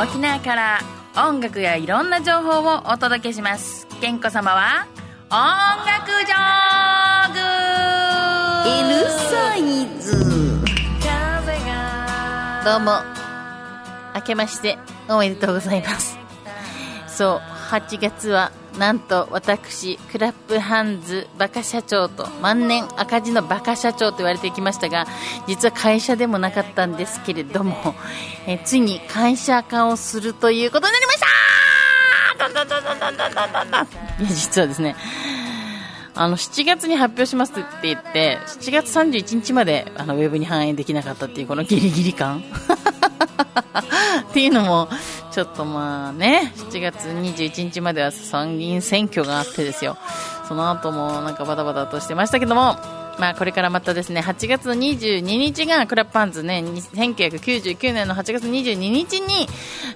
[0.00, 0.80] 沖縄から
[1.16, 3.88] 音楽やいろんな情報をお届けします。
[4.00, 4.86] 健子様は
[5.28, 5.36] 音
[5.84, 7.38] 楽ジョーグ。
[8.92, 10.24] L サイズ。
[12.64, 12.92] どうも。
[14.14, 14.78] 明けまして
[15.08, 16.16] おめでとうございます。
[17.08, 17.38] そう
[17.72, 25.06] 8月はなんと私、クラップハンズバカ社長と万年赤字のバカ社長と言われてきましたが
[25.46, 27.94] 実は会社でもなかったんですけれども、
[28.46, 31.26] え、ついに会社化をするということになりました！
[34.22, 34.94] いや実はですね
[36.14, 42.42] あの7月に発表しますって言って7月31日まであのウェブに反映できなかったっていうこのギリギリ感。
[44.28, 44.88] っていうのも
[45.38, 49.96] ちょっとまあね7月21日までは参議院選挙があってですよ。
[50.48, 52.76] その後もなんかバタバタとしてましたけども。
[53.20, 59.48] まあこれからまたですね8月22日がクラップハンズね1999年の8月22日に、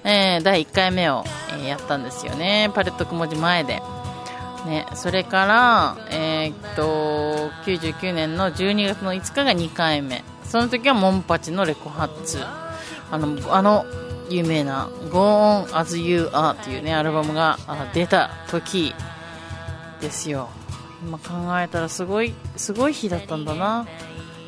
[0.05, 2.71] えー、第1回目を、えー、やったんですよね。
[2.73, 3.81] パレットくもじ前で。
[4.65, 10.23] ね、それから、えーっと99年の12月の5日が2回目。
[10.45, 12.39] その時はモンパチのレコ発。
[13.11, 13.85] あのあの
[14.29, 17.57] 有名な「Go On As You Are」っていうねアルバムが
[17.93, 18.93] 出た時
[20.01, 20.49] ですよ。
[21.05, 23.85] 今考えたらすごいすごい日だったんだな。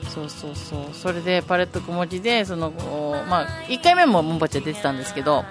[0.08, 0.80] そうそうそう。
[0.94, 2.72] それでパレット小文字でその、
[3.28, 5.44] まあ、1回目もモンパチは出てたんですけど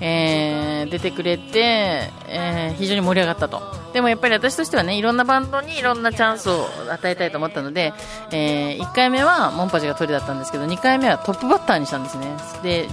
[0.00, 3.77] えー出てくれて、えー非常に盛り上がったと。
[3.92, 7.92] でもやっぱり私としてはねいろんなバンドにいろんなチャンスを与えたいと思ったので、
[8.30, 12.36] え1回目はモンパチがトリだったんですけど2回目はトップバッターにしたんですね。
[12.62, 12.88] で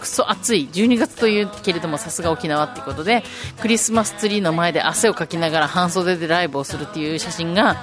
[0.00, 3.22] くそ暑い12月というけれどもさすが沖縄っていうことで
[3.60, 7.76] クリスマスツリーの前で汗をかきながら半袖でライブをするっていう写真が、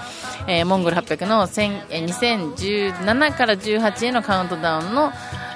[0.48, 5.12] えーモンゴル800の2017から18へのカウントダウンの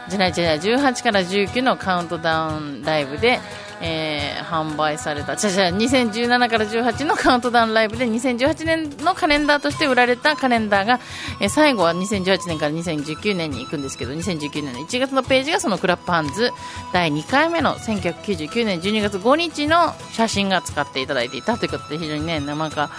[0.09, 3.39] じゃないじゃない18から19のカウントダウンライブで、
[3.81, 5.36] えー販売された。
[5.36, 10.99] じゃじゃ2017から18のカウントダウンライブで2018年のカレンダーとして売られたカレンダーが、
[11.42, 16.52] えー最後は2018年から2019年に行くんですけど2019年の1月のページがそのクラップハンズ。
[16.93, 22.89] 第2回目の1999年12月5日の写真が使っていただいていたということで非常にねなんか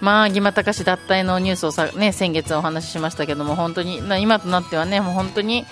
[0.00, 5.64] まあ、義馬隆脱退のニュースをさ、ね、先月お話ししましたけども、本当に、今となってはね、もう本当に、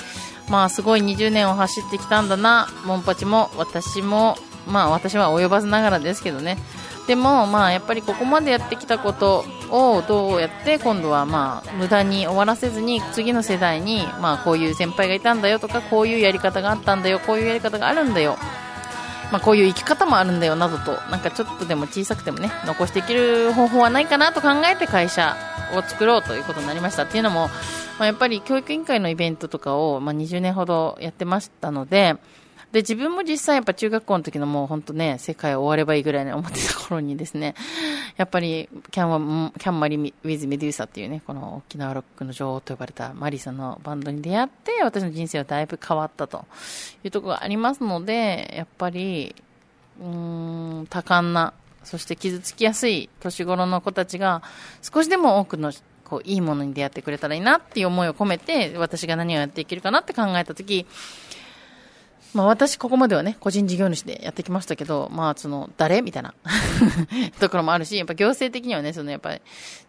[0.48, 4.36] まあ、すごい20年を走ってきたんだな、モンパチも、私も、
[4.66, 6.58] まあ、私は及ばずながらですけどね。
[7.06, 18.36] でも、まあ、やっぱりここまでやってきたことをどうやって今度はまあ無駄に終わらせずに次の世代にまあこういう先輩がいたんだよとかこういうやり方があったんだよこういうやり方があるんだよ
[19.32, 25.34] まあ、こういう生き方もあるんだよなどとなんかちょっとでも小さくてもね残していける方法はないかなと考えて会社
[25.74, 27.04] を作ろうということになりました。
[27.04, 27.48] っていうのも、
[27.98, 32.16] まあ、やっぱり教育委員会のイベントとかを、まあ、20年ほどやってましたので
[32.72, 37.54] で自分も実際やっぱ中学校の時のもう本当ね世界終わればいいぐらいに思ってた頃にですね
[38.16, 46.46] やっぱりキャンキャンマリウィズ・メデューサっていうねこの沖縄ロックの女王と呼ばれたマリさんのバンドに出会って私の人生はだいぶ変わったと
[47.04, 49.34] いうところがありますのでやっぱり
[50.00, 51.52] うーん多感な
[51.84, 54.42] そして傷つきやすい年頃の子たちが
[54.80, 55.72] 少しでも多くの
[56.04, 60.86] こういいものに出会ってくれたらいいなっていう思いを込めて私が何をやっていけるかなって考えた時
[62.34, 66.00] まあ、私、ここまではね、個人事業主でやってきましたけど、まあ、その、誰？
[66.00, 66.34] みたいな
[67.40, 69.40] ところもあるし、やっぱ行政的にはね、その、やっぱり、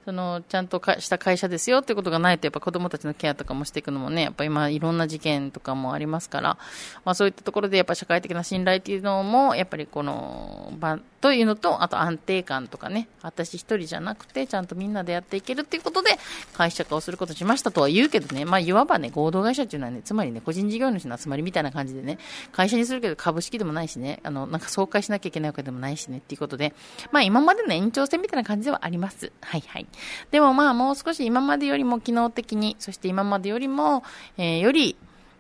[0.06, 6.58] その、ちゃんとかした会社ですよってことがないと、やっぱ子供たちのケアとかもしていくのもね、やっぱ今、いろんな事件とかもありますから、
[7.06, 16.18] まあ、そういったところで、やっぱ社会的な信頼っていうのも、やっぱりこの、ば、というのと、あと安定感とかね、私一人じゃなくて、ちゃんとみんなでやっていけるっていうことで、
[16.54, 22.18] 会社化をすることしましたとは言うけどね、まあ、いわばね、合同会社っていうのはね、つまりね、個人事業主の集まりみたいな感じでね、
[22.52, 26.74] 会社にするけど株式でもないしね、あの、なんか総会しなきゃいけないわけでもないしね、っていうことで、
[27.12, 29.32] まあ、今までの延長線みたいな感じではあります。
[29.40, 29.88] はいはい。
[30.32, 34.04] でもまあ、もう少し今までよりも機能的に、そして今までよりも、
[34.38, 34.96] えーより、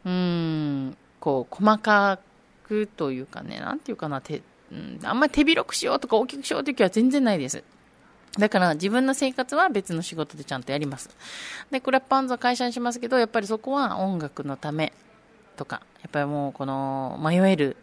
[0.05, 2.19] うん、こう、細か
[2.67, 4.41] くというかね、なんていうかな、て、
[4.71, 7.63] うん、あんまり手広くしようとか大きくしようという気は全然ないです。
[8.37, 11.09] だから自分の生活は別の仕事でちゃんとやります。
[11.69, 14.91] で、クラップハンズは会社にしますけど、やっぱりそこは音楽のため
[15.55, 17.77] とか、やっぱりもうこの迷える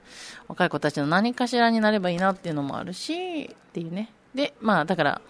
[0.48, 4.12] 若い子たちの何かしらになればいいなっていうのもあるし、っていうね。
[4.34, 5.20] で、まあだから、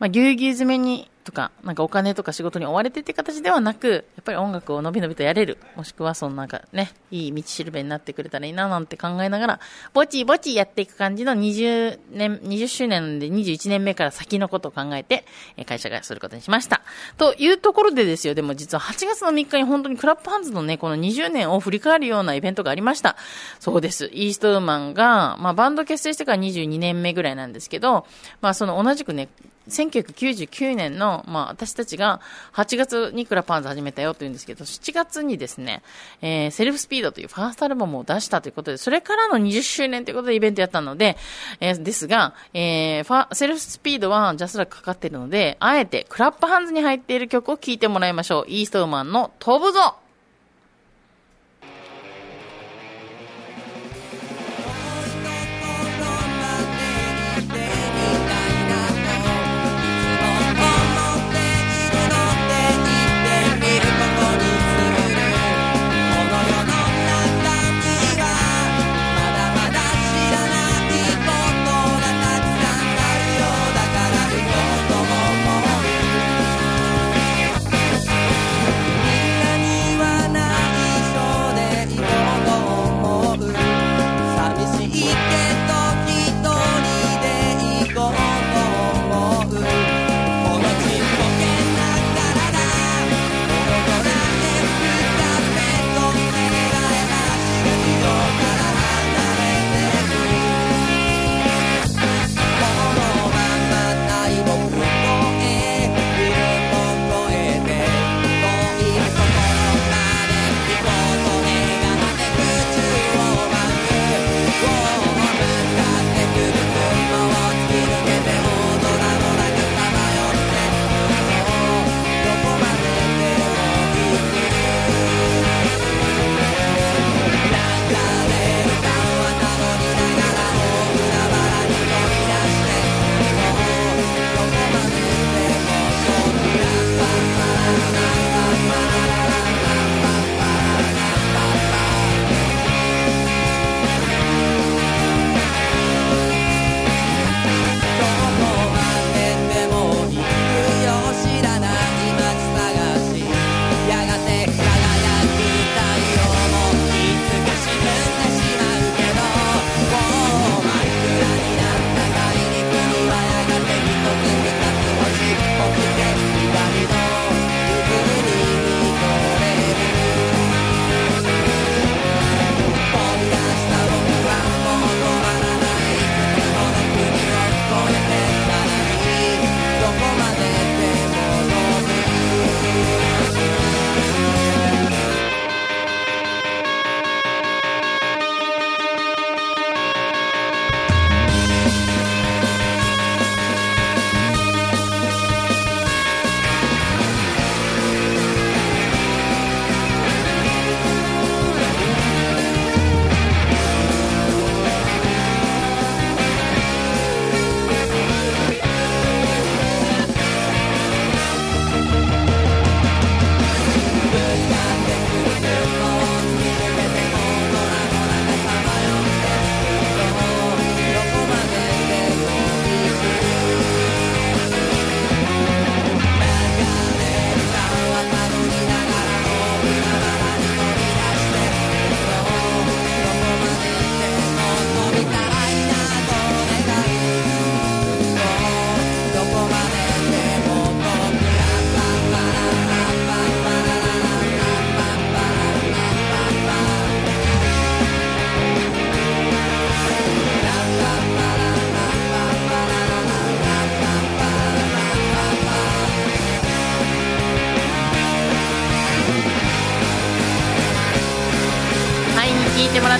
[0.00, 5.58] まあぎゅうぎゅう詰めにとか、なんかお金とか仕事に追われてって形ではなく、やっぱり音楽をのびのびとやれる。
[5.76, 9.60] もしくはそのなんかね、いい道しるべになってくれたらいいななんて考えながら、
[9.92, 15.24] ぼちぼちやっていく感じの20年、20周年で21年目から先のことを考えて、
[15.66, 16.82] 会社がすることにしました。
[17.18, 23.16] というところでですよ、でも実は8月の3日に本当にクラップハンズのね、この20年を振り返るようなイベントがありました。
[23.58, 24.10] そうです。
[24.12, 28.06] イーストウーマンが、まあバンド結成してから22年目ぐらいなんですけど、
[28.40, 29.28] まあその同じくね、
[29.68, 32.20] 1999年の、まあ、私たちが
[32.52, 35.82] 8月にクラップハンズ始めたよというんですけど、7月にですね、
[36.22, 41.16] えー、セルフスピードというファーストアルバムを出したということで、それからの20周年ということでイベントやったので、
[41.60, 48.44] えー、ですが、えー、セルフスピードは JASRAC かかっているので、あえてクラップハンズに入っている曲を聴いてもらいましょう。
[48.48, 49.96] イーストウーマンの飛ぶぞ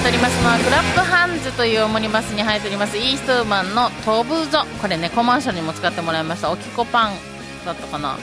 [0.01, 0.43] っております。
[0.43, 2.97] のはクラップハンズというオモニバスに入っております。
[2.97, 6.51] イーストウーマンの飛ぶぞこれねコマーシャルにも使ってもらいました。
[6.51, 7.13] おきこパン
[7.67, 8.17] だったかな？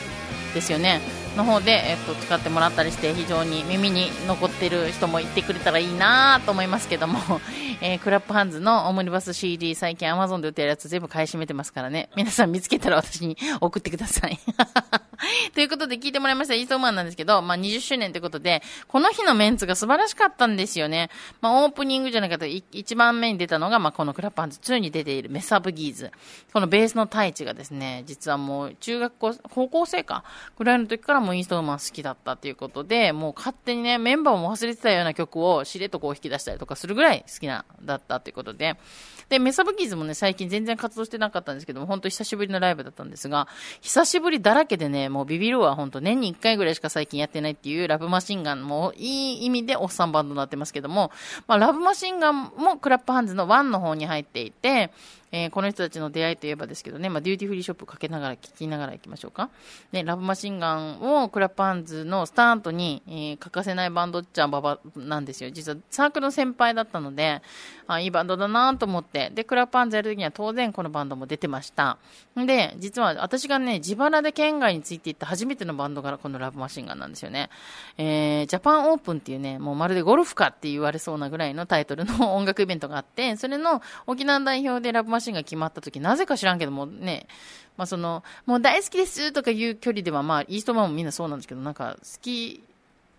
[0.56, 1.02] ですよね。
[1.36, 7.20] の方で、えっと、使ってもらったりして非常に耳に残っってる人もいてくれたらいいなと思いますけども、
[7.80, 14.40] えー、クラップハンズのオムニバス CD 最近 Amazon で売ってるやつ全部買い占めてますからね皆さん見つけたら私に送ってください
[15.54, 21.10] ということで聞いてもらいましたイーストマンなんですけど、まあ、20周年ということで、この日のメンツが素晴らしかったんですよね。
[21.42, 26.12] まあ、オープニングじゃなかった一番目に出たのが、まあ、このクラップハンズ2に出ているメサブギーズ。
[26.54, 30.24] このベースの太一がですね、実はもう中学校、高校生か、
[30.58, 38.78] ぐらいの時からもうイーストウーマン好きだったということで、もう勝手にね、メンバー忘れてたような曲をしれっとこう引き出したりとかするぐらい好きな、だったということで、
[39.30, 43.48] で、メサブギーズもね、最近全然活動してなかったんですけども、本当久しぶりのライブだったんですが、
[43.82, 51.12] 久しぶりだらけでね、もうビビるは本当年に1回ぐらいしか最近やってないっていうラブマシンガンもいい意味でおっさんバンドになってますけども、
[51.48, 54.92] まあ、ラブマシンガンもクラップハンズの1の方に入っていて、
[55.32, 59.50] えー、この人たちの出会いといえばですけどね、まあ、デューティフリーショップかけながら聞きながら行きましょうか。
[59.92, 65.52] ね、ラブマシンガンをクラップハンズのスタートに、えー、欠かせないバンドっちゃババなんですよ。
[65.52, 67.42] 実はサークルの先輩だったので、
[67.88, 71.98] あいいバンドだなと思って、で、クラップハンズやるときには当然このバンドも出てました。
[72.36, 77.50] で、実は私がね、自腹で県外についていった初めてのバンドがこのラブマシンガンなんですよね。
[77.98, 87.28] えー、ジャパンオープンっていうね、もうまるでゴルフかって言われそうなぐらいのタイトルの音楽イベントがあって、それの沖縄代表でラブマシンガン決まった時なぜか知らんけどもね、
[87.78, 92.64] まあその、もう大好きですとかいう距離では、まあ、イーストマンもみんなそうなんですけど、なんか好き、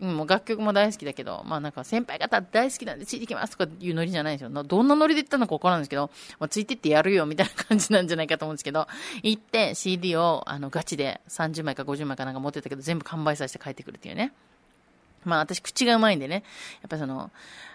[0.01, 4.51] うん、もう楽曲も大好きだけど、まあなんか先輩方大好きなんでついてきますとかいうノリじゃないですよ。
[4.51, 8.87] どんなノリで言ったのかわからないんですけど、まあ、ついてってやるよみたいな感じなんじゃないかと思うんですけど、
[9.23, 14.33] 行って CD をあのガチで30枚か50枚かなんか持ってたけど、全部完売させて帰ってくるっていうね。
[15.25, 16.45] まあ私口がうまいんでね、
[16.83, 17.31] やっぱりその、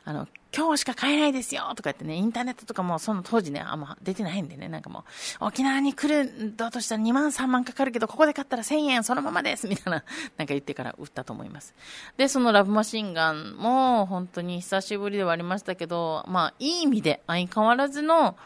[0.06, 5.06] あの、今日しか買えないですよとか言ってね、インターネットとかもその当時ね、あんま出てないんでね、なんかも
[5.42, 10.04] う、沖縄に来るだとしたら2万3万かかるけど、ここで買ったら1000円そのままですみたいな、
[10.38, 11.74] なんか言ってから売ったと思います。
[12.18, 18.38] で、そのラブマシンガンも本当に久しぶりではありましたけど、まあいい意味で相変わらずの、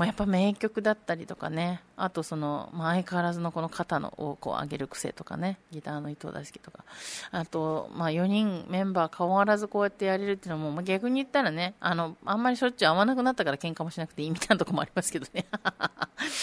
[0.00, 6.86] まあ、やっぱ名曲だったりとかね、あとその、まあ、相変わらずのこの肩のをこう上げる癖とかね、ギターの伊藤大輔とか、
[7.32, 15.44] あと、まあ、4人メンバー変わらずこうやってやれるっていうのも、まあ、逆に言ったらね、あの、あんまりしょっちゅう会わなくなったから喧嘩もしなくていいみたいなとこもありますけどね。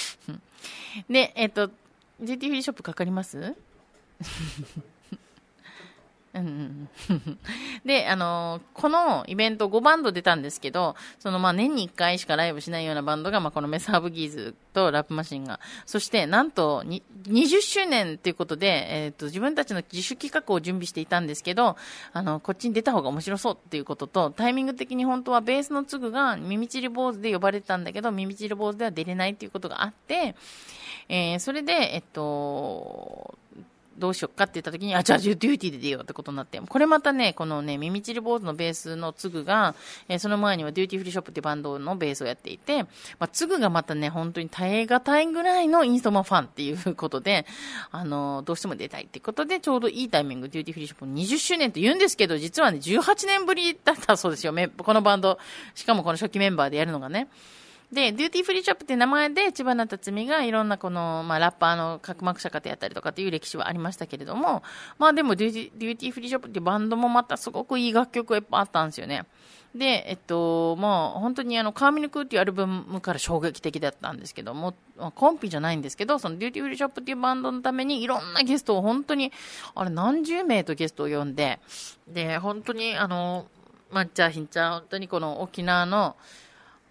[1.09, 1.71] で、えっ、と、
[2.21, 3.55] GT フリーショップかかります？
[6.39, 6.89] うん
[7.85, 21.77] で、あのー、このイベント5バンド出たんですけど、そのまあ年に1回しかライブしないようなバンドが、まあこのメサーブギーズとラップマシンが、そしてなんと20周年ということで、えっ、ー、と自分たちの自主企画を準備していたんですけど、
[22.13, 30.35] あの、こっちに出た方が面白そうっていうことと、タイミング的に本当はベースのツグが耳ちり坊主で呼ばれてたんだけど、耳ちり坊主では出れないっていうことがあって、
[31.09, 33.37] えー、それで、えっと、
[33.97, 39.75] どうしよっかって言った時に、あ、じゃあデューティーで出ようってことになって、これまたね、このね、耳ちり坊主のベースのツグが、
[40.07, 42.89] えー、その前にはデューティーフリーショップってバンドのベースをやっていて、ま
[43.21, 47.45] あ、ツグがまたね、本当に耐え難いぐらいのインストマファンっていうことで、
[47.91, 55.39] あのー、どうしても出たいってことで、ちょうどいいタイミング、デューティーフリーショップ20周年って言うんですけど、実はね、18年ぶりだったそうですよ、このバンド、
[55.75, 57.27] しかもこの初期メンバーでやるのがね。
[57.91, 64.61] で、デューティーフリーショップっていう名前で、知花竜海がいろんなこの、まあ、ラッパーのカクマクシャカやったりとかっていう歴史はありましたけれども、
[64.97, 69.25] まあでもデューティデューティーフリーショップっていうバンドもまたすごくいい楽曲がいっぱいあったんですよね。
[69.73, 74.73] で、えっと、まあ、本当にあの、カーミヌクっていうアルバムから衝撃的だったんですけども、
[75.15, 79.31] コンピじゃないんですけど、そのデューティーフリーショップっていうバンドのためにいろんなゲストを本当に、
[79.75, 81.59] あれ何十名とゲストを呼んで、
[82.07, 83.45] で、本当にあの、
[83.91, 86.15] まあ、じゃ、ひんちゃん、本当にこの沖縄の、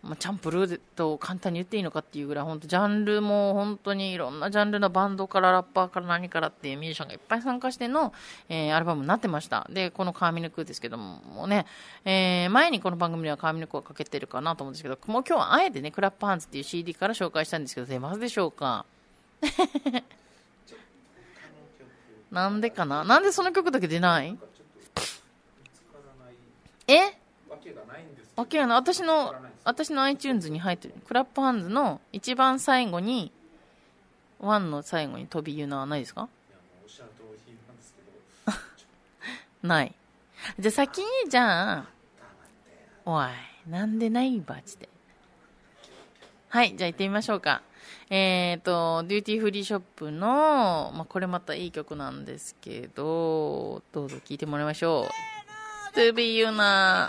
[0.07, 8.13] まあ、チャンプルーと簡単に言っていいのかっていうぐらい、本当ジャンルも本当にいろんなジャンルのバンドからラッパーから何からっていうミュージシャンがいっぱい参加しての、
[8.49, 9.67] えー、アルバムになってました。
[9.71, 11.67] で、このカーミヌクですけども、もうね、
[12.05, 18.85] えー、前にこの番組ではカーミヌクをかけてるかなと思うんですけど、もう今日はあえてね、クラップハンズっていう CD から紹介したんですけど、出ますでしょうか？
[22.31, 23.05] なんでかな？
[23.05, 24.37] なんでその曲だけ出ない？
[26.89, 27.19] え？
[27.49, 28.77] わけがないんですわけがない。
[28.77, 30.95] 私の、私の iTunes に入ってる。
[31.07, 33.33] クラップハンズの一番最後に、
[34.39, 36.29] ワンの最後に飛び言うのはないですか？
[39.63, 39.95] ない。
[40.59, 41.87] じゃあ先に、じゃあ、
[43.05, 43.27] おい、
[43.69, 44.89] なんでないばちで。
[46.49, 47.63] はい、じゃあ行ってみましょうか。
[48.11, 55.09] えっ、ー、と、デューティーフリーショップの、まあ、これまたいい曲なんですけど、どうぞ聴いてもらいましょ
[55.95, 55.99] う。
[55.99, 57.09] To be you な。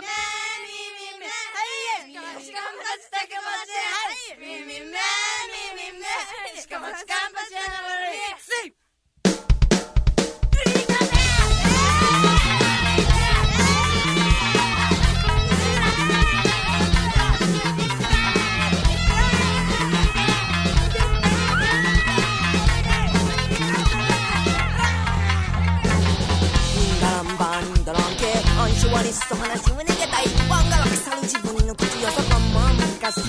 [29.28, 32.64] と話胸が大ワンが腐る自分の口よそこも
[32.96, 33.20] 昔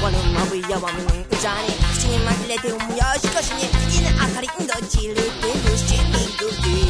[0.00, 6.80] 我のまぶいやわむんうじゃに口に紛れて思いやしかしに口に明かりんどちれてるしみぐき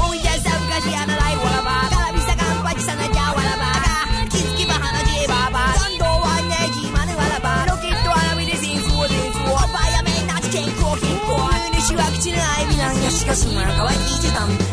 [0.00, 9.12] おいやさぶかしやならいわらばからびさがんぱちさなじゃわらばが気づきば花じばば感動はねじまぬわらばロケットあらびで戦争戦
[9.44, 11.36] 争おばやめなち健康健康
[11.68, 14.65] にしわ口の愛美なんやしかしまかわいいじたん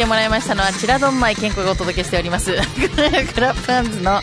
[0.00, 2.52] てもらいましたのは、チラドンマイ KEN子がお届けしております。
[3.34, 4.22] クラップハンズの、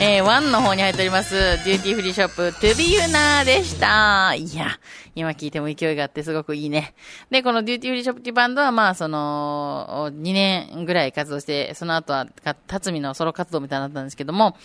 [0.00, 4.32] えー、ワンの方に入っております、デューティーフリーショップ、トゥビユナーでした。
[4.34, 4.68] いや、
[5.14, 6.94] 今聞いても勢いがあってすごくいいね。
[7.30, 12.26] で、このデューティーフリーショップっていうバンドは、まあ、その、2年ぐらい活動して、その後は、
[12.66, 14.56] 竜海のソロ活動みたいになったんですけども、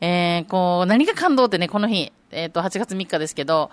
[0.00, 3.70] えー、こう、何が感動ってね、この日、えっ、と、8月3日ですけど、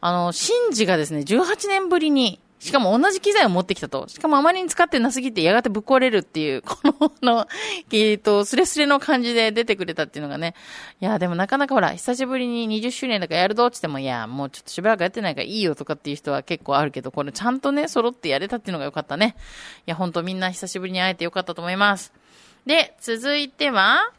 [0.00, 4.08] あの、シンジがですね、18年ぶりに、しかも同じ機材を持ってきたと。
[4.08, 7.46] しかもあまりに使ってなすぎてやがてぶっ壊れるっていう、 この、の、
[7.92, 10.54] えっと、スレスレの感じで出てくれたっていうのがね。
[11.00, 19.36] いや、でもなかなかほら、久しぶりに20周年だからやるぞって言っても、いや、もうちょっとしばらくやってないからいいよとかっていう人は結構あるけど、これちゃんとね、揃ってやれたっていうのがよかったね。
[19.86, 22.12] いや、ほんとみんな久しぶりに会えてよかったと思います。
[22.66, 24.12] で、続いては、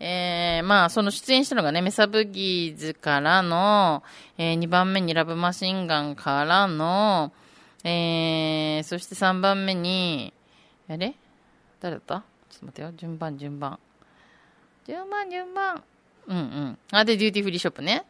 [0.00, 4.02] えー、まあ、その出演したのがね、メサブギーズからの、
[4.36, 7.32] えー、2番目にラブマシンガンからの、
[7.84, 10.32] えー、そして3番目に、
[10.88, 11.14] あれ？
[11.80, 12.22] 誰だった？
[12.50, 12.92] ちょっと待ってよ。
[12.96, 13.78] 順番、順番。
[14.86, 15.82] 順番、順番。
[16.26, 16.78] うんうん。
[16.90, 18.04] あ、で、デューティーフリーショップね。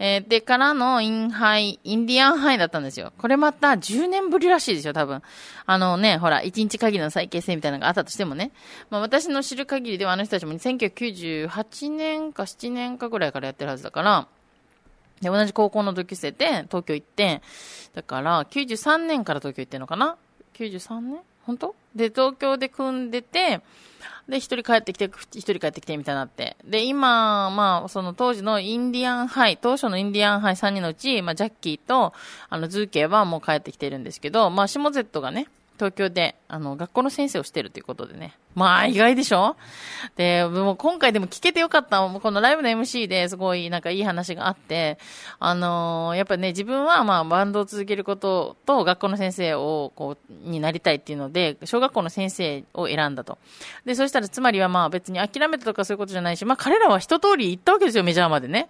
[0.00, 3.12] えー、で、からのインハイ、インディアンハイだったんですよ。
[3.18, 5.22] これまた10年ぶりらしいですよ、多分。
[5.66, 8.50] あのね、ほら、1日限りの再結成みたいなのがあったとしてもね。
[8.88, 14.26] まあ私の知る限りではあの人たちも1998年か7年かぐらいからやってるはずだから、
[15.20, 17.42] で、同じ高校の同級生で東京行って、
[17.94, 20.16] だから93年から東京行ってんのかな
[20.54, 21.20] ?93 年？
[21.44, 21.74] 本当？
[21.94, 23.60] で、東京で組んでて、
[24.28, 26.56] で、一人帰ってきて、一人帰ってきてみたいになって。
[26.64, 32.12] で、今、まあ、その当時のインディアンハイ、当初のインディアンハイ3人のうち、まあ、ジャッキーと、
[32.48, 35.48] あの、ズーケーはもう帰ってきてるんですけど、まあ、シモゼットがね、
[35.80, 38.36] 東京で、あの、学校の先生をしてるということでね。
[38.54, 39.56] まあ、意外でしょ？
[40.16, 42.06] で、も今回でも聞けてよかった。
[42.06, 44.98] このライブの MC ですごいなんかいい話があって、
[45.38, 53.38] あのー、やっぱね、自分はまあ、バンドを続けることと学校の先生を、こう、になりたいっていうので、小学校の先生を選んだと。
[53.86, 58.68] で、そしたらつまりはまあ別に諦めたとかそういうことじゃないし、まあ彼らは一通り行ったわけですよ、メジャーまでね。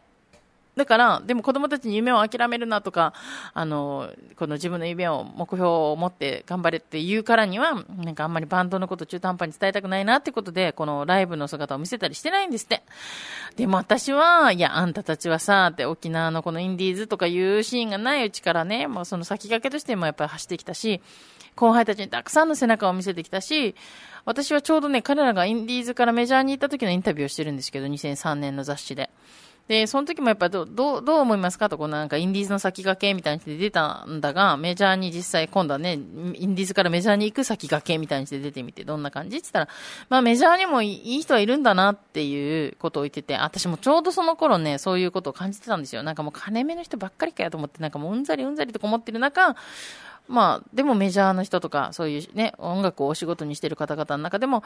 [0.80, 3.12] だから、でも子供たちに夢を諦めるなとか、
[3.52, 12.82] あの、この自分の夢を、目標を持って頑張れって言うからには、なんかあんまりバンドのこと中途半端に伝えたくないなってことで、このライブの姿を見せたりしてないんですって。
[13.56, 21.02] でも私は、いや、あんたたちはさ、って沖縄のこのインディーズとかいうシーンがないうちからね、もうその先駆けとしてもやっぱり走ってきたし、
[21.56, 23.74] 後輩たちにたくさんの背中を見せてきたし、
[24.24, 29.10] 私はちょうどね、彼らがインディーズからメジャーに行った時のインタビューをしてるんですけど、2003年の雑誌で。
[29.70, 31.68] で、その時もやっぱど、どう、どう思いますか？
[31.68, 39.36] と、このなんかインディーズの先駆けみたいにして出たんだが、メジャーに実際今度はね、インディーズからメジャーに行く先駆けみたいにして出てみてどんな感じ？
[39.36, 39.68] って言ったら、
[40.08, 46.02] まあメジャーにもいい人はいるんだなっていうことを言ってて、私もちょうどその頃ね、そういうことを感じてたんですよ。
[46.02, 49.54] なんかもう金目の人ばっかりかよと思って、なんかもううんざりうんざりと思ってる中、
[50.26, 54.64] まあ、でもメジャーの人とか、そういうね、音楽をお仕事にしてる方々の中でも、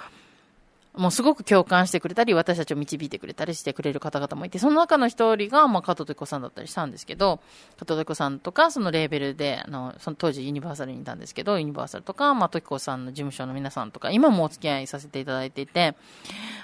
[0.96, 7.40] もうすごく共感してくれたり、私たちを導いてくれたりしてくれる方々もいて、その中の一人が、まあ、加藤子さんだったりしたんですけど、
[7.78, 15.96] 加藤子さんとか、そのレーベルで、あの、その当時ユニバーサルにいたんですけど、ユニバーサルとか、まあ、時子さんの事務所の皆さんとか、今もお付き合いさせていただいていて、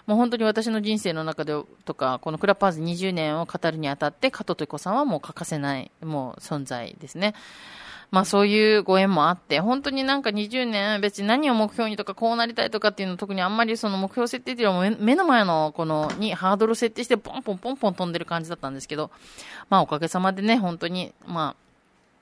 [0.06, 1.52] もう本当に私の人生の中で
[1.84, 7.34] とか、このクラッパーズ20年を語るにあたって、加藤時子さんはもう欠かせない、もう存在ですね。
[8.10, 19.10] まあそういうご縁もあって、本当になんか20年別に何を目標にとかこうなりたいとかっていうの特にあんまりその目標設定っていうのも目の前のこのにハードル設定してポンポンポンポン飛んでる感じだったんですけど、
[19.68, 21.69] まあおかげさまでね、本当に、まあ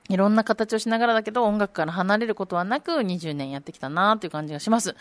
[0.09, 4.95] いろんな形をしながらだけど、音楽から離れることはなく、20年やってきたなという感じがします。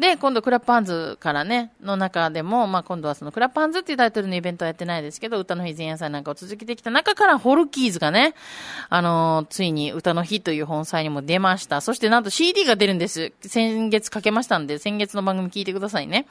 [0.00, 8.34] で、今度、クラップハンズからね、の中でも、まあ、今度はその、クラップハンズっていうタイトルのイベントはやってないですけど、歌の日前夜祭なんかを続けてきた中から、ホルキーズがね、
[8.90, 11.80] あのー、ついに歌の日という本祭にも出ました。
[11.80, 13.32] そして、なんと CD が出るんです。
[13.42, 16.26] 先月かけましたんで、先月の番組聞いてくださいね。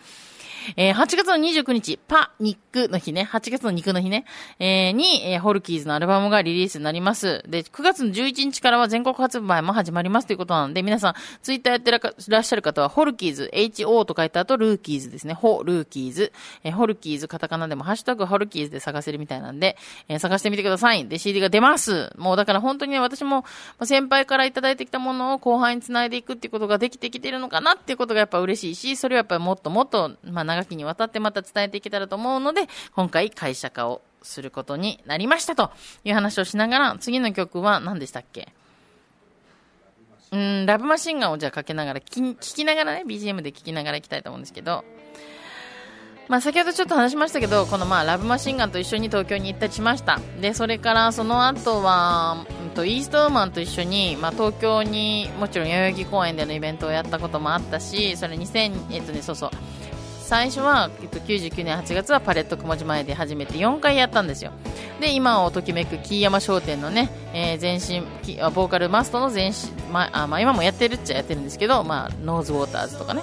[0.75, 4.25] えー、8月の29日、パ、肉の日ね、8月の肉の日ね、
[4.59, 7.43] えー、に、えー、ホルキーズのアルバムがリリースになります。
[7.47, 15.33] で、9月の11日からは全国発売も始まりますということなので、皆さん、ツイッターやってらっしゃる方は、ホルキーズ、HO と書いた後、ルーキーズですね。
[15.33, 16.33] ホ、ルーキーズ。
[16.63, 19.77] えー、ホルキーズ、カタカナでも、ハッシュタグホルキーズで探せるみたいなんで、
[20.09, 21.07] えー、探してみてください。
[21.07, 22.11] で、CD が出ます。
[22.17, 23.45] もうだから本当にね、私も、
[23.83, 35.71] 先輩からいただいてきたものを後輩につないでいくっていうことができてきてるのかなっていうことがやっぱ嬉しいし、それはやっぱりもっともっと、まあ長きにわたってまた伝えていけたらと思うので、今回会社化をすることになりましたと
[36.03, 38.49] いう話をしながら、次の曲は何でしたっけ？
[40.31, 44.83] うん、ラブマシンガンをじゃあかけながら、聞きながらね、BGM で聞きながらいきたいと思うんですけど、
[46.27, 50.19] まあ、先ほどちょっと話しましたけど、このまあラブマシンガンと一緒に東京に行ったりしました。
[50.41, 59.51] で、それからその後は、うんと、イーストウーマンと一緒に、まあ、東京にもちろん代々木公園でのイベントをやったこともあったし、それ2000、えっとね、そうそう、
[60.27, 64.51] 最初は、えっと、99年8月はパレット雲島前で始めて4回やったんですよ。
[64.99, 68.05] で、今をときめく木山商店のね、えー、前身、
[68.51, 73.21] ボーカルマストの前身、まあ、まあ、今もやってるっちゃやってるんですけど、まあ、ノーズウォーターズとかね、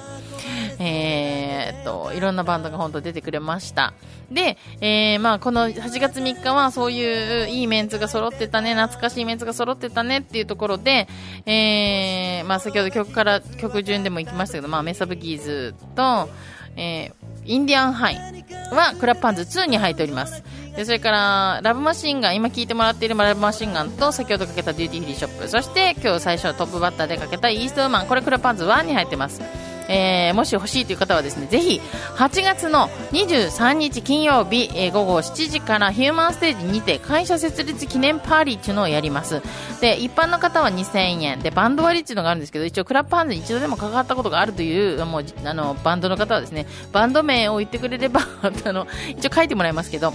[0.79, 3.93] えー、っと、いろんなバンドが本当出てくれました。
[4.31, 11.07] で、えー、まあ、この8月3日はそういういいメンツが揃ってたね、懐かしいメンツが揃ってたねっていうところで、
[11.45, 16.31] えー、まあ、先ほど曲から、曲順でも行きましたけど、まあ、メサブギーズと、
[16.77, 17.13] えー、
[17.45, 18.17] インディアンハイ
[18.71, 20.43] はクラップハンズ2に入っております。
[20.77, 29.41] で、それから、ラブマシンガン、今聴いてもらっているラブマシンガンと、先ほどかけたデューティーフリーショップ、そして今日最初トップバッターでかけたイーストウーマン、これクラップハンズ1に入ってます。
[29.89, 31.81] えーもし欲しいという方はですね、ぜひ、
[32.17, 39.43] 8月の23日金曜日、えー午後7時からヒューマンステージにて会社設立記念パーリーっていうのをやります。
[39.81, 41.41] で、一般の方は2000円。
[41.41, 48.21] で、バンド割っていうのがあるんですけど、一応クラップハンズに一度でも関わったことがあるという、もう、あの、バンドの方はですね、バンド名を言ってくれれば、
[48.65, 50.13] あの、一応書いてもらいますけど、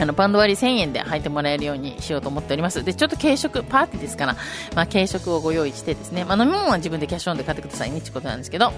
[0.00, 2.82] あの、バンド割り1000円で入ってもらえるようにしようと思っております。
[2.84, 4.36] で、ちょっと軽食、パーティーですから、
[4.74, 8.72] まあ、軽食をご用意してですね、まあ、飲み物は自分でキャッシュオンで買ってくださいねってことなんですけど、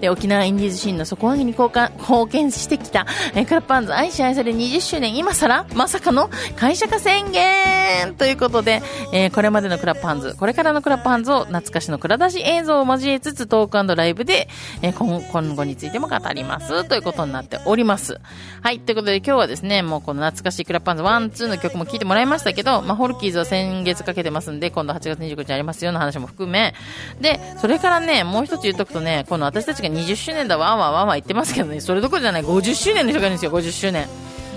[0.00, 14.48] で、沖縄インディーズシーンの底上げに貢献貢献してきた、えクラップハンズ愛し愛され20周年、今更まさかの会社化宣言ということで、えーこれまでのクラップハンズ、これからのクラップハンズを懐かしの蔵出し映像を交えつつトークライブで、
[14.82, 18.20] えー今今後についても語りますということになっております。
[18.62, 21.02] はい、ということで今日はですね、もうこの懐かしいクラップハンズ
[21.44, 26.74] 1、2の曲も聴いてもらいましたけど、まあ、ホルキーズは先月かけてますんで、今度8月29日ありますよの話も含め、
[27.20, 34.08] で、それからね、もう一つ言っとくとね、この私たちが20周年だわーわーわーわ言ってますけどね、それどころじゃない、50周年の人がいるんですよ、50周年。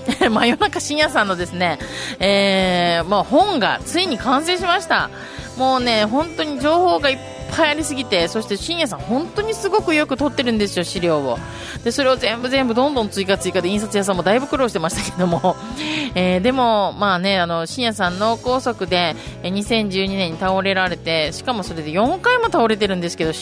[0.30, 1.78] 真夜中深夜さんのですね、
[2.20, 5.10] えー、まあ本がついに完成しました。
[5.56, 11.38] もうね、本当に情報がいっぱいぱいありすぎて、そして深夜さん本当にすごくよく撮ってるんですよ、資料を。
[11.82, 15.56] で、それを全部全部どんどん追加追加で印刷屋さんもだいぶ苦労してましたけども、
[16.14, 23.32] えーでも、まあね、あの、深夜さん脳梗塞で、2012年に倒れられて、しかもそれで4回も倒れてるんですけど、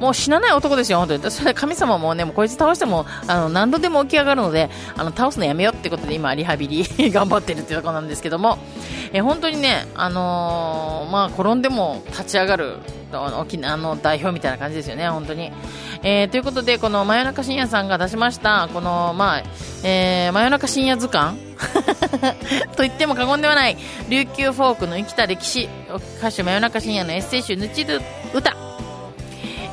[0.00, 1.30] もう死なない男ですよ、本当に。
[1.30, 8.58] それ神様もね、もうこいつ倒しても、あの、何度でも起き上がるので、あの、倒すのやめようってことで今、リハビリ 頑張ってるっていうところなんですけども、
[9.12, 12.76] えー本当にね、あのーまあ、転んでも立ち上がる、
[13.20, 15.52] 沖縄の代表みたいな感じですよね、本当に。
[16.02, 19.42] えーということで、この真夜中深夜さんが出しました、この、まあ、
[19.84, 21.38] えー真夜中深夜図鑑
[22.76, 23.76] と言っても過言ではない、
[24.08, 25.68] 琉球フォークの生きた歴史、
[26.18, 28.00] 歌手真夜中深夜のエッセイ集、ぬちる
[28.34, 28.61] 歌。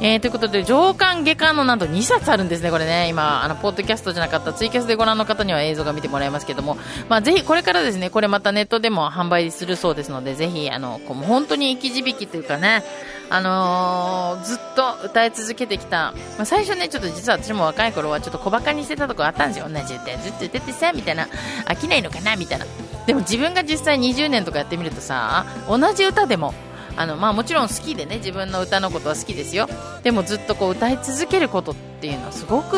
[0.01, 3.09] えーということで、上巻下巻のなんと2冊あるんですね、これね。
[3.09, 6.77] 今、あの、ポッドキャストじゃなかったツイキャスでご覧の方には映像が見てもらえますけども、
[7.09, 12.81] まあ、ぜひこれからですね、これまたネットでも販売するそうですので、ぜひ、あの、こうも本当に生き字引というかね、
[13.29, 19.67] あのーずっと歌い続けてきた、まあ、最初ね、ちょっと実は私も若い頃はちょっと小馬鹿にしてたとこあったんですよ。
[19.67, 21.27] 同じ歌ずっと歌ってさ、みたいな。
[21.65, 22.65] 飽きないのかなみたいな。
[23.05, 26.53] でも自分が実際20年とかやってみるとさ、同じ歌でも、
[26.99, 29.69] あのまあ、もちろん好きでね自分の歌のことは好きですよ。
[30.03, 32.75] でもずっとこう歌い続けることっていうのはすごく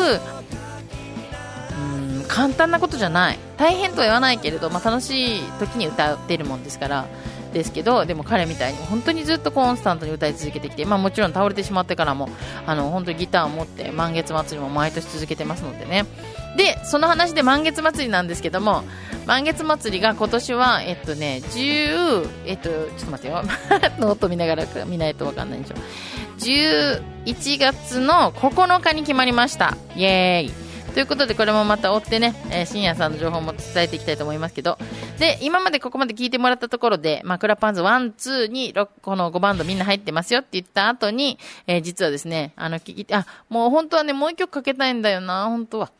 [2.20, 3.38] ん簡単なことじゃない。
[3.56, 7.06] 大変とは言わないけれど、まあ、楽しい時に歌ってるもんですから。
[7.52, 12.28] ですけどでも彼みたいに本当にずっとコンスタントに歌い続けてきて、まあ、もちろん倒れてしまってからも
[12.66, 16.06] あの本当にギターを持って満月祭りも毎年続けてますのでね。
[16.56, 18.84] でその話で満月祭りなんですけども
[19.26, 23.42] 満月祭りが今年はえっとね10えっとちょっと待ってよ。
[23.98, 25.74] ノート見ながら見ないとわかんないんでしょ。
[26.38, 29.76] 11月の9日に決まりました。
[29.96, 30.71] イエーイ。
[30.94, 34.76] ということで、これもまた追ってね、えーしんやさんの情報も伝えていきたいと思いますけど、
[35.18, 38.14] で、今までここまで聞いてもらったところで、まあ、クラパンズ1、
[38.48, 45.90] 2に、この5バンドみんな入ってますよって言った後に、えー実はですね、あの、聞いて、あ、もう本当はね、もう一曲かけたいんだよな、本当は。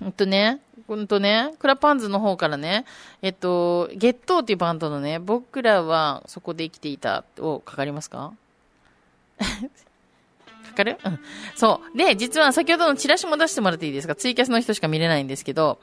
[0.00, 2.86] ほんとね、ほんとね、クラパンズの方からね、
[3.20, 8.32] えっと、ゲットーっていうバンドのね、僕らはそこで生きていたをかかりますか？
[10.72, 10.98] わかる？
[11.04, 11.18] うん。
[11.54, 11.98] そう。
[11.98, 14.14] で、実は先ほどのチラシも出してもらっていいですか？
[14.14, 15.78] ツイキャスの人しか見れないんですけど、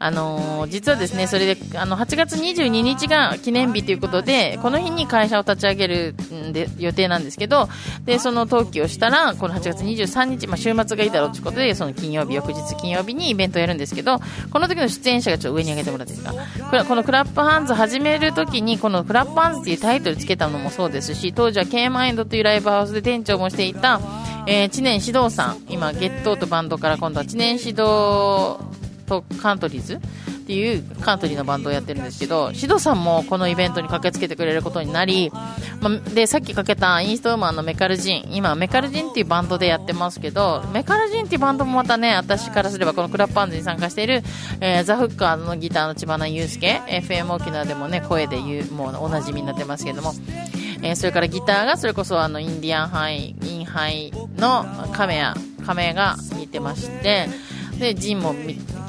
[0.00, 7.68] あのー実はですね、それで、あの、8月22日が記念日ということで、この日に会社を立ち上げるんで、予定なんですけど、
[8.04, 14.20] で、その登記をしたら、この8月23日、まあ、週末がいいだろうということで、その金曜日、翌日金曜日にイベントをやるんですけど、
[14.52, 16.32] この時の出演者がちょっと上に上げてもらっていいです
[16.70, 16.84] か？
[16.84, 24.00] このクラップハンズ始める時に、このクラップハンズっていうタイトルつけたのもそうですし、当時は K マインドというライブハウスで店長もしていた、
[24.46, 28.58] えー知念指導さん、今、ゲットーとバンドから今度は知念指導
[29.08, 29.98] とカントリーズっ
[30.48, 35.30] ていうカントリーのバンドをやってるんですけど、指導さんもこのイベントに駆けつけてくれることになり、
[35.80, 44.22] まで、さっきかけたインストウーマンのメカルジン、今メカルジンっていうバンドでやってますけど、メカルジンっていうバンドもまたね、私からすればこのクラップハンズに参加している、
[44.60, 50.14] えーザ・フッカーのギターの千葉祐介、FM 沖縄でもね、声で言う、もうおなじみになってますけども、
[50.82, 55.34] えーそれからギターがそれこそあのインディアンハイ、インハイのカメヤ、
[55.66, 57.28] カメが弾いてまして、
[57.78, 58.34] で、ジンも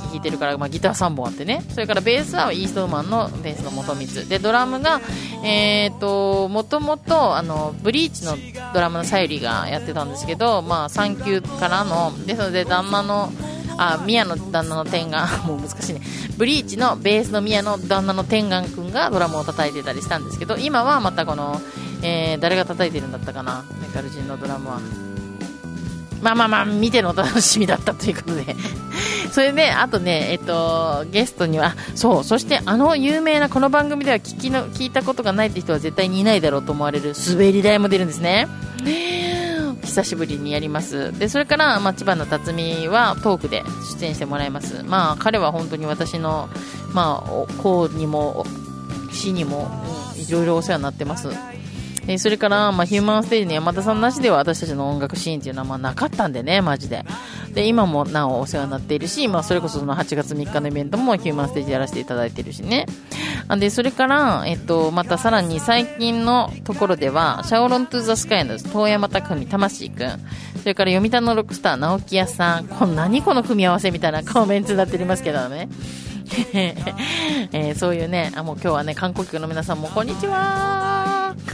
[0.10, 1.64] 弾いてるから、まあ、ギター3本あってね。
[1.70, 4.28] それからベースはイーストーマンのベースの元光。
[4.28, 5.02] で、ドラムが、
[5.44, 8.36] えっ、と、もともと、あの、ブリーチの
[8.74, 13.32] ドラムのさゆりがやってたんですけど、まあ、産休からの、ですので、旦那の、
[13.78, 16.02] あ、宮の旦那の天眼、 もう難しいね。
[16.38, 21.62] ブリーチのベースの宮の旦那の天眼くんがドラムを叩いてたりしたんですけど、今はまたこの、
[22.02, 25.09] えー誰が叩いてるんだったかな、メカルジンのドラムは。
[26.22, 28.56] まあまあまあ、見てのお楽しみだったということで。
[29.32, 38.48] それで、あとね、えっと、ゲストには、そう、そしてあの有名なこの番組では聞きの、聞いたことがないって人は絶対にいないだろうと思われる滑り台も出るんですね。
[39.84, 41.18] 久しぶりにやります。
[41.18, 43.64] で、それから、まあ、千葉の辰巳はトークで
[44.00, 44.84] 出演してもらいます。
[44.84, 46.50] まあ、彼は本当に私の、
[46.94, 48.46] まあ、お公にも、
[49.12, 51.30] 死にも、うんいろいろお世話になってます。
[52.10, 57.06] えーそれから、まあ、ヒューマンステージの山田さんなしでは私たちの音楽シーンっていうのはまあなかったんでね、マジで。
[57.54, 62.88] で、今もなおお世話になっているし、まあ、それこそその8月3日のイベントもヒューマンステージやらせていただいているしね。
[63.60, 70.10] で、それから、えっと、またさらに最近のところでは、シャオロントゥザスカイの遠山拓文魂くん、
[70.62, 75.70] それから読谷のロックスター直木屋さん、こん何この組み合わせみたいな コメントになっておりますけどね。
[76.54, 80.89] えーそういうね、あ、もう今日はね、観光客の皆さんも、こんにちは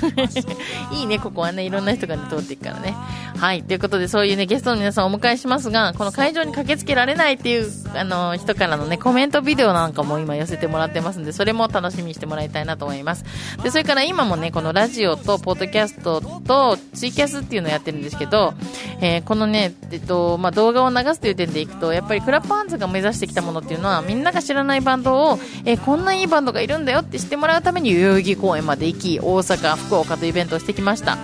[0.92, 2.96] いいね、ここはね、いろんな人がね、通っていくからね。
[3.38, 13.26] はい、ということで、そういうね、ゲストの皆さんをお迎えしますが、この会場に駆けつけられないっていう、あの、人からのね、コメントビデオなんかも今寄せてもらってますんで、それも楽しみにしてもらいたいなと思います。
[13.64, 18.54] で、それから今もね、このラジオと、ポッドキャストと、ツイキャスっていうのをやってるんですけど、
[19.02, 31.18] えーこのね、えっと、まあ、動画を流すという点でいくと、やっぱりクラップハンズが目指してきたものっていうのは、みんなが知らないバンドを、えーこんないいバンドがいるんだよって知ってもらうために、代々木公園まで行き、大阪、福岡とイベントをしてきました。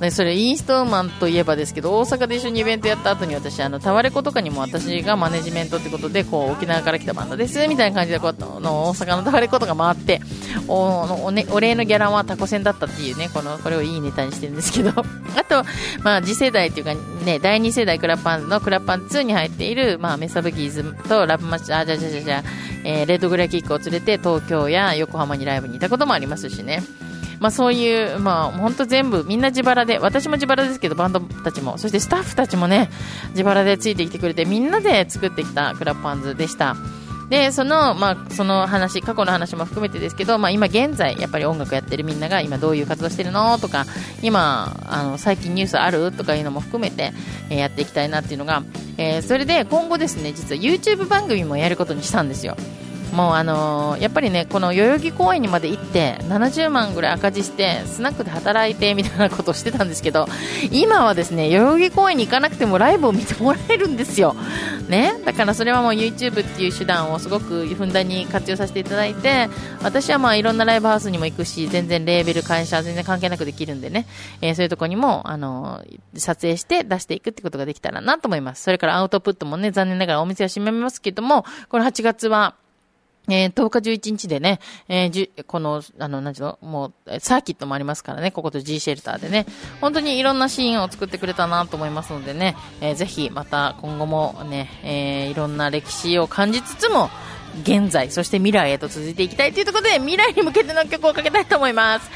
[0.00, 10.22] ね、それインストーマンといえばですけど大阪で一緒にイベントやった後に私あのタワレコとかにも私がマネジメントってことでこう沖縄から来たバンドですみたいな感じでこうの大阪のタワレコとか回って
[10.68, 14.90] おお,、ね、お礼のギャランはタコ船だったっていうねこのこれをいいネタにしてるんですけど
[15.36, 15.64] あと、
[16.02, 16.94] まあ、次世代っていうか、
[17.26, 22.42] ね、第2世代クラッパンのクラッパン2に入っている、まあ、メサブギーズとラブマッチあじゃじゃじゃじゃ、
[22.84, 26.82] えーレッドグレーキックを連れて東京や横浜にライブにいたこともありますしね
[27.40, 31.78] まあ、そういう、まあ、本当全部みんな自腹で私も自腹ですけどバンドたちも。
[31.78, 32.90] そしてスタッフたちもね
[33.30, 36.76] 自腹でついてきてくれてみんなで作ってきたクラッパンズでした。
[37.30, 43.56] でその,、まあ、その話過去の話も含めてですけど、まあ、今現在やっぱり音楽やってるみんなが今どういう活動してるの？
[43.58, 43.86] とか
[44.20, 46.10] 今あの最近ニュースある？
[46.10, 47.12] とかいうのも含めて、
[47.48, 48.64] やっていきたいなっていうのが、
[48.98, 52.56] えーそれで今後ですね実は YouTube 番組もやることにしたんですよ。
[53.12, 60.26] もうあのーやっぱりねこの代々木公園にまで行って70万ぐらい赤字してスナックで働いてみたいなことをしてたんですけど
[60.70, 64.34] 今はですね代々木公園に行かなくてもライブを見てもらえるんですよ、
[64.88, 69.48] ね、だからそれはもう YouTube っていう手段をすごくふんだんに活用させていただいて
[69.82, 74.06] 私はまあいろんなライブハウスにも行くし全然レーベル会社全然関係なくできるんでね、
[74.40, 78.62] えーそういうところにもあのー撮影して出していくってことができたらなと思います。
[78.62, 82.54] それからアウトプットもね残念ながらお店は閉めますけどもこの8月は
[83.28, 89.46] えー10日11日でね、えーじこの、あの、なんちゅうの、もう、サーキットもありますからね、ここと G シェルターでね、
[89.80, 97.10] 本当にいろんなシーンを作ってくれたなと思いますのでね、えーぜひまた今後もね、えーいろんな歴史を感じつつも、
[97.62, 102.10] 現在、そして未来へと続いていきたいというところで、未来に向けての曲をかけたいと思います。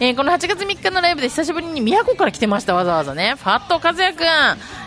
[0.00, 3.34] えーこの8月3日のライブで久しぶりに宮古から来てました、わざわざね。
[3.38, 4.26] ファット和也くん。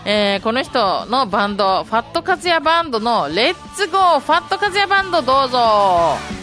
[0.07, 6.34] えーこの人のバンド、ファットカズヤバンドのレッツゴーファットカズヤバンドどうぞ。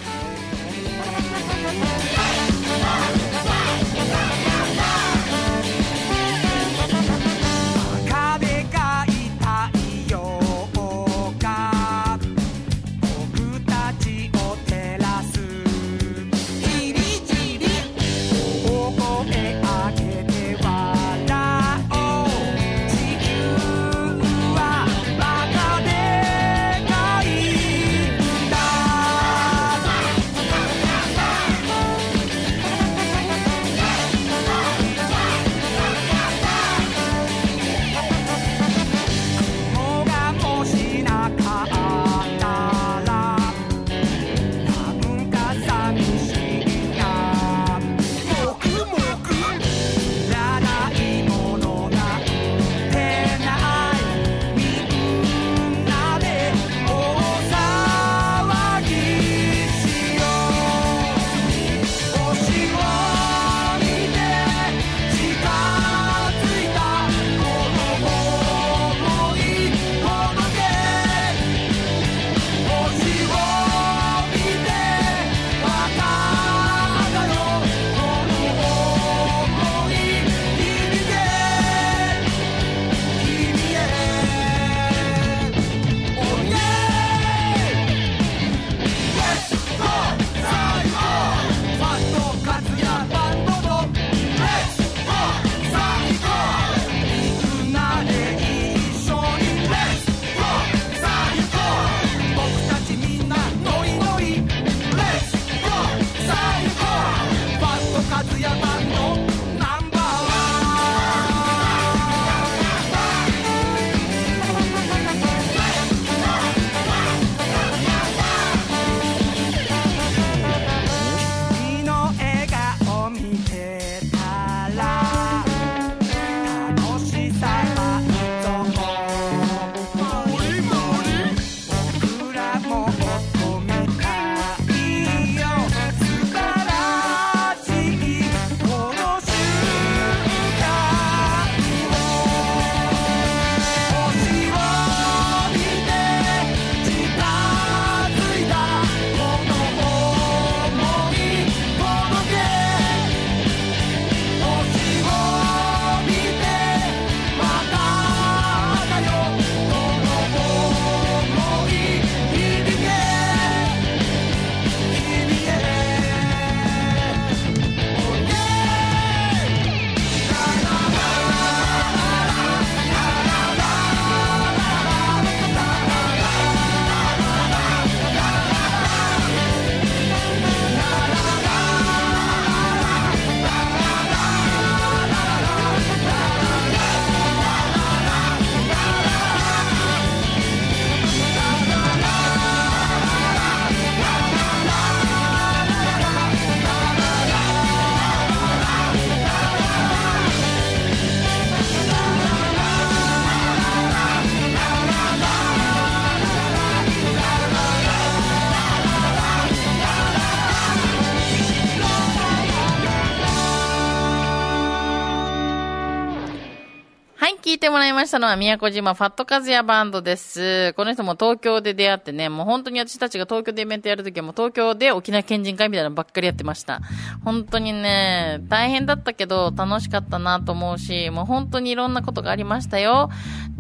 [217.43, 220.75] 聞いてもらいましたのは宮古島ファットカズヤバンドです。
[220.75, 226.81] この人も東京で出会ってね、もう本当に私たちが東京でイベントやるときはもう東京で沖縄県人会みたいなのばっかりやってました。
[227.25, 233.11] 本当にね、大変だったけど楽しかったなと思うし、もう本当にいろんなことがありましたよ。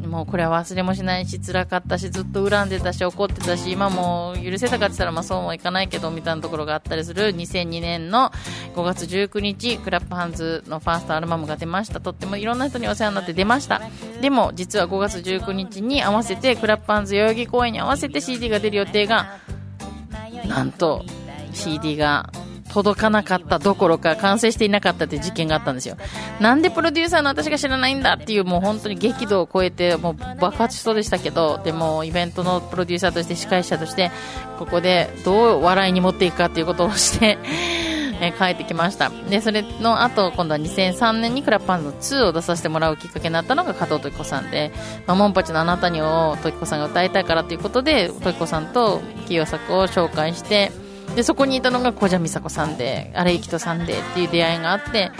[0.07, 8.31] もうこれは忘れもしないし、辛かったし、ずっと恨んでたし、怒ってたし、今も許せたかって言ったらまあそうもいかないけど、みたいなところがあったりする2002年の
[8.77, 12.01] 5月19日、クラップハンズのファーストアルバムが出ました。
[12.01, 13.72] とってもいろんな人にお世話になって出ました。
[14.21, 19.39] でも、実は5月19日に合わせて、クラップハンズ代々木公演に合わせて CD が出る予定が、
[20.47, 21.05] なんと、
[21.53, 22.31] CD が
[22.73, 25.99] 届かなかったどころか完成していなかったっていう事件があったんですよ。
[26.41, 34.11] なんでプロデューサーの私が知らないんだっていうもう本当に激怒を超えてもう爆発しそうでしたけど、でもイベントのプロデューサーとして司会者として
[34.59, 37.37] ここでどう笑いに持っていくかっていうことをして、
[38.23, 39.11] えー帰ってきました。
[39.29, 44.73] で、それの後、今度は2003年にクラッパンズ2を出させてもらうきっかけになったのが加藤時子さんで、
[45.07, 50.71] まあ、モンパチのあなたにを時子さんが歌いたいからということで、時子さんと清作を紹介して、
[51.17, 55.11] で、そこにいたのが小蛇美佐子さんで、荒井人さんでっていう出会いがあって、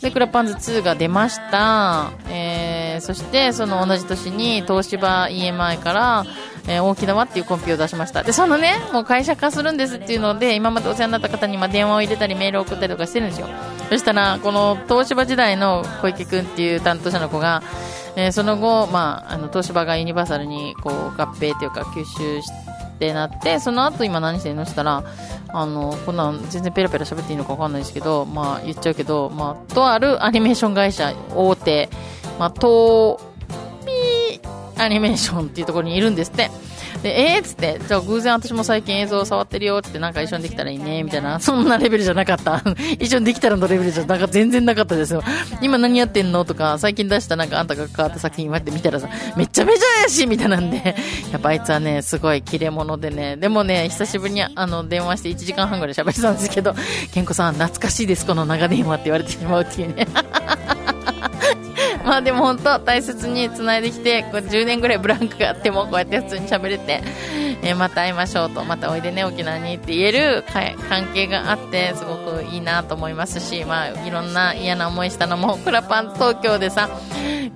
[0.00, 2.12] で、クラッパンズ2が出ました。
[2.28, 2.65] えー、
[3.00, 6.24] そして、その同じ年に東芝 EMI から、
[6.68, 8.22] えー、大きな輪っていうコンピューを出しました。
[8.22, 13.48] で、そのね、もう会社化するんですっていうので、今までお世話になった方にまあ電話を入れたりメールを送ったりとかしてるんですよ。
[13.88, 17.62] そしたら、この東芝時代の小池くんっていう担当者の子が、
[18.16, 22.48] えーその後、まあ、あの、東芝がユニバーサルにこう合併というか吸収し
[22.98, 25.04] てなって、その後今何してるのって言ったら、
[25.48, 31.88] あの、こんなん全然ペラペラ喋っていいのかわかんないですけど、まあ言っちゃうけど、まあ、とあるアニメーション会社大手、
[32.38, 33.18] まあ、東
[33.84, 36.50] ピーアニメーションっていうところにいるんですって。
[37.02, 42.62] で、えーっつって、じゃあ偶然私も最近映像触ってるよってなんか一緒にできたらいいね、みたいな、そんなレベルじゃなかった。
[42.98, 45.22] 一緒にできたらのレベルじゃなんか全然なかったですよ。
[45.60, 46.44] 今何やってんの？
[46.44, 50.96] とか、最近出したなんかあんたが関わった作品待って見たらさ、めちゃめちゃやしいみたいなんで、
[51.32, 56.74] やっぱあいつはね、すごい切れ者でね、でもね、久しぶりにあの、電話して1時間半ぐらい喋ってたんですけど、
[57.12, 60.06] 健子さん懐かしいです、この長電話って言われてしまうっていうね。
[62.06, 67.02] まあでも本当大切につないできて、これ10年ぐらいブランクがあってもこうやって普通に喋れて、
[67.62, 70.44] えーまた会いましょうと、またおいでね沖縄にって言える
[70.88, 76.88] 関係があって、すごくいいなと思いますし、まあいろんな嫌な思いしたのも、クラパン東京でさ、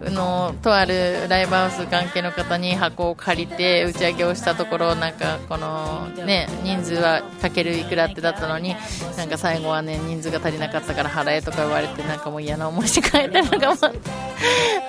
[0.08, 8.74] の、とあるライブハウス関係の方に箱を借りて打ち上げをしたところ、なんかこのね、人数はかけるいくらってだったのに、
[9.18, 13.76] なんか最後はね、人数が足りなかったから払えとか言われて、なんかもう嫌な思いして帰ったのが、ま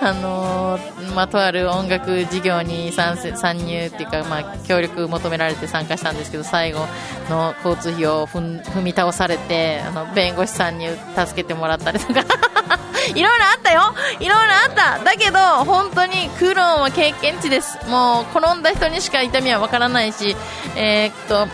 [0.00, 0.78] あの
[1.14, 6.86] まあ、とある音楽事業に参参入っていうか、まあ、協力求められて参加したんですけど、最後
[7.28, 12.24] の交通費を踏ん踏み倒されて、あの、弁護士さんに助けてもらったりとか、
[13.14, 13.94] いろいろあったよ。
[14.20, 15.01] いろいろあった。
[15.02, 17.78] だけど、本当に苦労は経験値です。
[17.88, 20.36] もう、転んだ人にしか痛みはわからないし、
[20.76, 21.46] えーっと、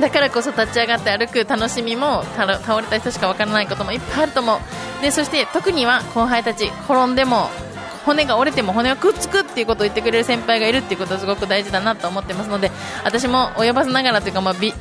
[0.00, 7.48] だからこそ立ち上がって歩く楽しみも倒れた人しかわからないこともいっぱいあると思うでそして特には後輩たち転んでも
[8.04, 12.70] 骨が折れても骨がくっつくっていうことを言ってくれる先輩がいるっていうことはすごく大事だなと思ってますので
[13.04, 14.72] 私も及ばずながらというか、まあ、美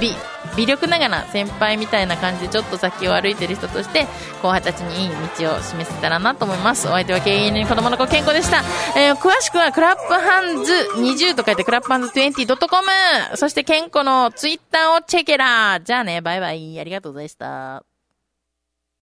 [0.00, 0.14] 美
[0.56, 4.06] 微力ながら先輩みたいな感じでちょっと先を歩いてる人として
[4.42, 6.86] 後輩たちにいい道を示せたらなと思います。
[6.88, 8.62] お相手は経営に子供の子健康でした、
[8.98, 16.78] えー詳しくはクラップハンズ20と書いてクラップハンズ 20.com そして健康のツイッターをチェケラじゃあねバイバイ。
[16.78, 17.93] ありがとうございました。